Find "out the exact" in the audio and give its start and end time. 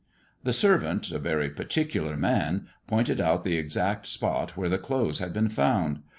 3.21-4.07